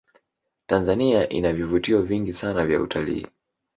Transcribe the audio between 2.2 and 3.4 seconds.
sana vya utalii